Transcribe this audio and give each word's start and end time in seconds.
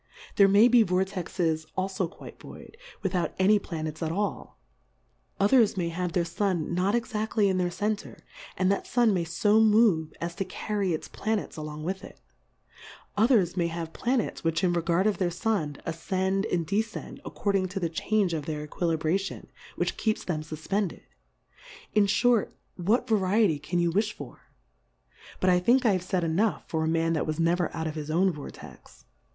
There 0.35 0.47
may 0.47 0.67
be 0.67 0.81
Vor 0.81 1.05
texes 1.05 1.67
alfo 1.77 2.09
quite 2.09 2.39
void, 2.39 2.75
without 3.03 3.35
any 3.37 3.59
Pla 3.59 3.83
nets 3.83 4.01
at 4.01 4.11
all; 4.11 4.57
others 5.39 5.77
may 5.77 5.89
have 5.89 6.13
their 6.13 6.25
Sun 6.25 6.73
not 6.73 6.95
exaftly 6.95 7.47
in 7.51 7.59
their 7.59 7.69
Center; 7.69 8.17
and 8.57 8.71
that 8.71 8.87
Sun 8.87 9.13
may 9.13 9.23
fo 9.23 9.59
move, 9.59 10.11
as 10.19 10.33
to 10.33 10.43
carry 10.45 10.91
its 10.91 11.07
Pla 11.07 11.35
nets 11.35 11.55
along 11.55 11.83
with 11.83 12.03
it: 12.03 12.19
Others 13.15 13.55
may 13.55 13.67
have 13.67 13.93
Planets, 13.93 14.43
which 14.43 14.63
in 14.63 14.73
regard 14.73 15.05
of 15.05 15.19
their 15.19 15.29
Sun, 15.29 15.77
afcend, 15.85 16.51
and 16.51 16.65
defcend, 16.65 17.19
according 17.23 17.67
to 17.67 17.79
the 17.79 17.87
change 17.87 18.33
of 18.33 18.47
their 18.47 18.63
Equilibration, 18.63 19.51
which 19.75 19.97
keeps 19.97 20.23
them 20.23 20.41
fufpended. 20.41 21.01
In 21.93 22.07
iliort, 22.07 22.53
what 22.75 23.07
Variety 23.07 23.59
can 23.59 23.77
you 23.77 23.91
willi 23.91 24.07
for? 24.09 24.41
But, 25.39 25.51
I 25.51 25.59
think, 25.59 25.85
I 25.85 25.91
have 25.91 26.01
faid 26.03 26.23
enough 26.23 26.63
for 26.67 26.83
a 26.83 26.87
Man 26.87 27.13
that 27.13 27.27
was 27.27 27.39
never 27.39 27.71
out 27.71 27.85
of 27.85 27.93
his 27.93 28.09
own 28.09 28.31
Vortex. 28.31 29.05